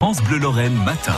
France 0.00 0.22
Bleu 0.22 0.38
Lorraine 0.38 0.76
matin. 0.84 1.16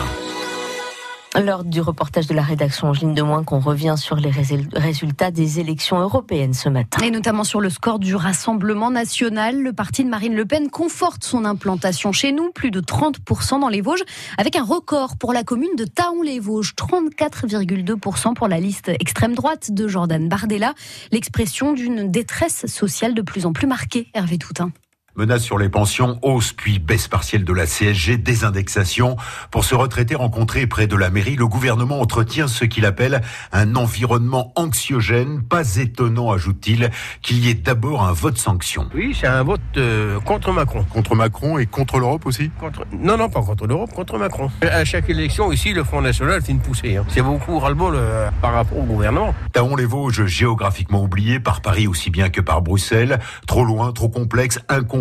Lors 1.38 1.64
du 1.64 1.82
reportage 1.82 2.26
de 2.26 2.32
la 2.32 2.40
rédaction 2.40 2.88
Angeline 2.88 3.12
de 3.12 3.20
Moins 3.20 3.44
qu'on 3.44 3.60
revient 3.60 3.96
sur 3.98 4.16
les 4.16 4.30
résultats 4.30 5.30
des 5.30 5.60
élections 5.60 6.00
européennes 6.00 6.54
ce 6.54 6.70
matin. 6.70 7.04
Et 7.04 7.10
notamment 7.10 7.44
sur 7.44 7.60
le 7.60 7.68
score 7.68 7.98
du 7.98 8.14
Rassemblement 8.14 8.90
national. 8.90 9.60
Le 9.60 9.74
parti 9.74 10.02
de 10.02 10.08
Marine 10.08 10.34
Le 10.34 10.46
Pen 10.46 10.70
conforte 10.70 11.24
son 11.24 11.44
implantation 11.44 12.10
chez 12.10 12.32
nous, 12.32 12.52
plus 12.52 12.70
de 12.70 12.80
30% 12.80 13.60
dans 13.60 13.68
les 13.68 13.82
Vosges, 13.82 14.02
avec 14.38 14.56
un 14.56 14.64
record 14.64 15.18
pour 15.18 15.34
la 15.34 15.44
commune 15.44 15.76
de 15.76 15.84
Taon-les-Vosges, 15.84 16.72
34,2% 16.74 18.32
pour 18.32 18.48
la 18.48 18.60
liste 18.60 18.88
extrême 18.88 19.34
droite 19.34 19.72
de 19.72 19.88
Jordan 19.88 20.26
Bardella, 20.26 20.72
l'expression 21.12 21.74
d'une 21.74 22.10
détresse 22.10 22.64
sociale 22.64 23.12
de 23.12 23.20
plus 23.20 23.44
en 23.44 23.52
plus 23.52 23.66
marquée. 23.66 24.08
Hervé 24.14 24.38
Toutin. 24.38 24.72
Menace 25.16 25.42
sur 25.42 25.58
les 25.58 25.68
pensions, 25.68 26.20
hausse 26.22 26.52
puis 26.52 26.78
baisse 26.78 27.08
partielle 27.08 27.44
de 27.44 27.52
la 27.52 27.66
CSG, 27.66 28.16
désindexation. 28.16 29.16
Pour 29.50 29.64
se 29.64 29.74
retraiter 29.74 30.14
rencontré 30.14 30.68
près 30.68 30.86
de 30.86 30.94
la 30.94 31.10
mairie, 31.10 31.34
le 31.34 31.48
gouvernement 31.48 32.00
entretient 32.00 32.46
ce 32.46 32.64
qu'il 32.64 32.86
appelle 32.86 33.20
un 33.50 33.74
environnement 33.74 34.52
anxiogène. 34.54 35.42
Pas 35.42 35.76
étonnant, 35.76 36.30
ajoute-t-il, 36.30 36.90
qu'il 37.22 37.44
y 37.44 37.50
ait 37.50 37.54
d'abord 37.54 38.04
un 38.04 38.12
vote 38.12 38.38
sanction. 38.38 38.88
Oui, 38.94 39.16
c'est 39.18 39.26
un 39.26 39.42
vote 39.42 39.60
euh, 39.76 40.20
contre 40.20 40.52
Macron. 40.52 40.84
Contre 40.84 41.16
Macron 41.16 41.58
et 41.58 41.66
contre 41.66 41.98
l'Europe 41.98 42.24
aussi? 42.26 42.50
Contre... 42.60 42.86
Non, 42.92 43.16
non, 43.16 43.28
pas 43.28 43.42
contre 43.42 43.66
l'Europe, 43.66 43.92
contre 43.92 44.16
Macron. 44.16 44.48
À 44.62 44.84
chaque 44.84 45.10
élection, 45.10 45.50
ici, 45.50 45.72
le 45.72 45.82
Front 45.82 46.02
National 46.02 46.40
fait 46.40 46.52
une 46.52 46.60
poussée. 46.60 46.96
Hein. 46.96 47.04
C'est 47.08 47.22
beaucoup 47.22 47.58
ras-le-bol 47.58 47.94
euh, 47.96 48.30
par 48.40 48.52
rapport 48.52 48.78
au 48.78 48.84
gouvernement. 48.84 49.34
Taon-les-Vosges, 49.52 50.26
géographiquement 50.26 51.02
oublié 51.02 51.40
par 51.40 51.62
Paris 51.62 51.88
aussi 51.88 52.10
bien 52.10 52.28
que 52.30 52.40
par 52.40 52.62
Bruxelles. 52.62 53.18
Trop 53.48 53.64
loin, 53.64 53.90
trop 53.92 54.08
complexe, 54.08 54.60
incompréhensible 54.68 54.99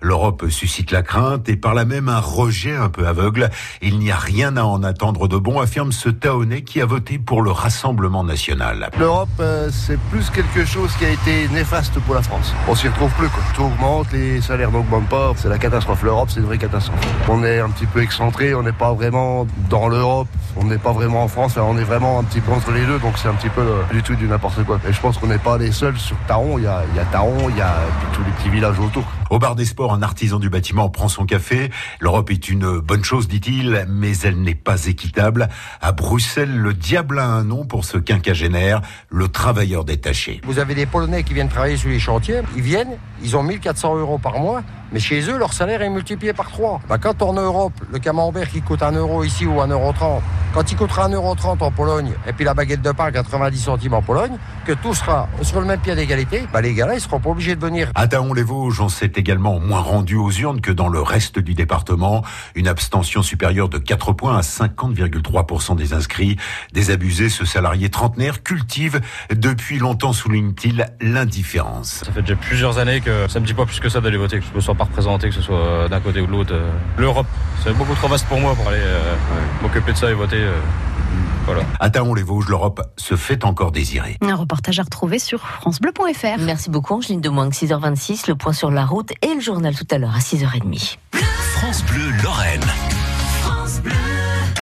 L'Europe 0.00 0.46
suscite 0.48 0.90
la 0.90 1.02
crainte 1.02 1.48
et 1.48 1.56
par 1.56 1.74
là 1.74 1.84
même 1.84 2.08
un 2.08 2.20
rejet 2.20 2.76
un 2.76 2.88
peu 2.88 3.06
aveugle. 3.06 3.50
Il 3.82 3.98
n'y 3.98 4.10
a 4.10 4.16
rien 4.16 4.56
à 4.56 4.62
en 4.62 4.82
attendre 4.82 5.28
de 5.28 5.36
bon, 5.36 5.60
affirme 5.60 5.92
ce 5.92 6.08
Taonais 6.08 6.62
qui 6.62 6.80
a 6.80 6.86
voté 6.86 7.18
pour 7.18 7.42
le 7.42 7.50
Rassemblement 7.50 8.24
national. 8.24 8.90
L'Europe, 8.98 9.28
euh, 9.40 9.68
c'est 9.72 9.98
plus 10.10 10.30
quelque 10.30 10.64
chose 10.64 10.90
qui 10.98 11.04
a 11.04 11.10
été 11.10 11.48
néfaste 11.48 11.98
pour 12.00 12.14
la 12.14 12.22
France. 12.22 12.54
On 12.68 12.74
s'y 12.74 12.88
retrouve 12.88 13.10
plus. 13.12 13.28
Quoi. 13.28 13.42
Tout 13.54 13.62
augmente, 13.62 14.12
les 14.12 14.40
salaires 14.40 14.70
n'augmentent 14.70 15.08
pas. 15.08 15.32
C'est 15.36 15.48
la 15.48 15.58
catastrophe. 15.58 16.02
L'Europe, 16.02 16.30
c'est 16.30 16.40
une 16.40 16.46
vraie 16.46 16.58
catastrophe. 16.58 17.00
On 17.28 17.44
est 17.44 17.60
un 17.60 17.70
petit 17.70 17.86
peu 17.86 18.02
excentré, 18.02 18.54
on 18.54 18.62
n'est 18.62 18.72
pas 18.72 18.92
vraiment 18.92 19.46
dans 19.68 19.88
l'Europe, 19.88 20.28
on 20.56 20.64
n'est 20.64 20.78
pas 20.78 20.92
vraiment 20.92 21.24
en 21.24 21.28
France, 21.28 21.56
on 21.56 21.76
est 21.78 21.84
vraiment 21.84 22.18
un 22.18 22.24
petit 22.24 22.40
peu 22.40 22.52
entre 22.52 22.72
les 22.72 22.84
deux, 22.84 22.98
donc 22.98 23.18
c'est 23.18 23.28
un 23.28 23.34
petit 23.34 23.48
peu 23.48 23.60
euh, 23.60 23.82
du 23.92 24.02
tout 24.02 24.14
du 24.14 24.26
n'importe 24.26 24.64
quoi. 24.64 24.78
Et 24.88 24.92
je 24.92 25.00
pense 25.00 25.18
qu'on 25.18 25.26
n'est 25.26 25.38
pas 25.38 25.58
les 25.58 25.72
seuls 25.72 25.98
sur 25.98 26.16
Taron. 26.26 26.58
Il 26.58 26.64
y 26.64 26.66
a, 26.66 26.82
il 26.94 27.02
Taron, 27.10 27.48
il 27.48 27.56
y 27.56 27.60
a 27.60 27.74
tous 28.12 28.22
les 28.24 28.30
petits 28.32 28.50
villages 28.50 28.78
Рутук. 28.88 29.04
Au 29.30 29.38
bar 29.38 29.54
des 29.54 29.64
sports, 29.64 29.92
un 29.92 30.02
artisan 30.02 30.38
du 30.38 30.50
bâtiment 30.50 30.88
prend 30.88 31.08
son 31.08 31.26
café. 31.26 31.70
L'Europe 32.00 32.30
est 32.30 32.48
une 32.48 32.80
bonne 32.80 33.04
chose, 33.04 33.28
dit-il, 33.28 33.86
mais 33.88 34.16
elle 34.18 34.40
n'est 34.40 34.54
pas 34.54 34.86
équitable. 34.86 35.48
À 35.80 35.92
Bruxelles, 35.92 36.56
le 36.56 36.74
diable 36.74 37.18
a 37.18 37.26
un 37.26 37.44
nom 37.44 37.64
pour 37.64 37.84
ce 37.84 37.98
quinquagénaire, 37.98 38.80
le 39.10 39.28
travailleur 39.28 39.84
détaché. 39.84 40.40
Vous 40.44 40.58
avez 40.58 40.74
des 40.74 40.86
Polonais 40.86 41.22
qui 41.22 41.34
viennent 41.34 41.48
travailler 41.48 41.76
sur 41.76 41.90
les 41.90 41.98
chantiers, 41.98 42.40
ils 42.56 42.62
viennent, 42.62 42.96
ils 43.22 43.36
ont 43.36 43.42
1400 43.42 43.96
euros 43.96 44.18
par 44.18 44.38
mois, 44.38 44.62
mais 44.92 45.00
chez 45.00 45.20
eux, 45.28 45.36
leur 45.36 45.52
salaire 45.52 45.82
est 45.82 45.90
multiplié 45.90 46.32
par 46.32 46.50
3. 46.50 46.80
Bah, 46.88 46.96
quand 46.98 47.20
en 47.22 47.34
Europe, 47.34 47.74
le 47.92 47.98
camembert 47.98 48.48
qui 48.48 48.62
coûte 48.62 48.82
1 48.82 48.92
euro 48.92 49.22
ici 49.24 49.44
ou 49.44 49.60
1,30 49.60 49.72
euro, 49.72 49.92
quand 50.54 50.72
il 50.72 50.76
coûtera 50.76 51.08
1,30 51.08 51.14
euro 51.14 51.36
en 51.60 51.70
Pologne, 51.70 52.12
et 52.26 52.32
puis 52.32 52.44
la 52.44 52.54
baguette 52.54 52.80
de 52.80 52.92
pain 52.92 53.10
90 53.10 53.58
centimes 53.58 53.94
en 53.94 54.02
Pologne, 54.02 54.38
que 54.64 54.72
tout 54.72 54.94
sera 54.94 55.28
sur 55.42 55.60
le 55.60 55.66
même 55.66 55.80
pied 55.80 55.94
d'égalité, 55.94 56.44
bah, 56.52 56.62
les 56.62 56.72
gars-là, 56.72 56.94
ils 56.94 57.00
seront 57.00 57.20
pas 57.20 57.30
obligés 57.30 57.54
de 57.54 57.60
venir. 57.60 57.90
À 57.94 58.06
Taon-les-Vosges, 58.06 58.80
on 58.80 58.88
également 59.18 59.58
moins 59.60 59.80
rendu 59.80 60.16
aux 60.16 60.30
urnes 60.30 60.60
que 60.60 60.72
dans 60.72 60.88
le 60.88 61.00
reste 61.00 61.38
du 61.38 61.54
département. 61.54 62.24
Une 62.54 62.68
abstention 62.68 63.22
supérieure 63.22 63.68
de 63.68 63.78
4 63.78 64.12
points 64.12 64.36
à 64.36 64.40
50,3% 64.40 65.76
des 65.76 65.92
inscrits. 65.92 66.36
Désabusés, 66.72 67.28
ce 67.28 67.44
salarié 67.44 67.90
trentenaire 67.90 68.42
cultive 68.42 69.00
depuis 69.30 69.78
longtemps, 69.78 70.12
souligne-t-il, 70.12 70.86
l'indifférence. 71.00 72.02
Ça 72.04 72.12
fait 72.12 72.22
déjà 72.22 72.36
plusieurs 72.36 72.78
années 72.78 73.00
que 73.00 73.28
ça 73.28 73.40
me 73.40 73.46
dit 73.46 73.54
pas 73.54 73.66
plus 73.66 73.80
que 73.80 73.88
ça 73.88 74.00
d'aller 74.00 74.16
voter, 74.16 74.38
que 74.38 74.46
je 74.50 74.54
me 74.54 74.60
sois 74.60 74.74
pas 74.74 74.84
représenté, 74.84 75.28
que 75.28 75.34
ce 75.34 75.42
soit 75.42 75.88
d'un 75.88 76.00
côté 76.00 76.20
ou 76.20 76.26
de 76.26 76.32
l'autre. 76.32 76.54
Euh, 76.54 76.70
L'Europe, 76.96 77.26
c'est 77.62 77.76
beaucoup 77.76 77.94
trop 77.94 78.08
vaste 78.08 78.26
pour 78.26 78.40
moi 78.40 78.54
pour 78.54 78.68
aller 78.68 78.80
euh, 78.80 79.14
m'occuper 79.62 79.92
de 79.92 79.96
ça 79.96 80.10
et 80.10 80.14
voter. 80.14 80.36
Euh, 80.36 80.60
voilà. 81.48 81.62
À 81.80 81.88
Taon-les-Vosges, 81.88 82.48
l'Europe 82.48 82.82
se 82.96 83.16
fait 83.16 83.44
encore 83.44 83.72
désirer. 83.72 84.18
Un 84.20 84.34
reportage 84.34 84.78
à 84.78 84.82
retrouver 84.82 85.18
sur 85.18 85.40
FranceBleu.fr. 85.40 86.40
Merci 86.40 86.68
beaucoup, 86.68 86.94
Angeline 86.94 87.22
de 87.22 87.28
Moins, 87.30 87.48
6h26, 87.48 88.28
le 88.28 88.34
point 88.34 88.52
sur 88.52 88.70
la 88.70 88.84
route 88.84 89.12
et 89.22 89.34
le 89.34 89.40
journal 89.40 89.74
tout 89.74 89.86
à 89.90 89.96
l'heure 89.98 90.14
à 90.14 90.18
6h30. 90.18 90.96
France 91.12 91.82
Bleu 91.84 92.10
Lorraine. 92.22 92.64
France 93.40 93.80
Bleu. 93.80 93.92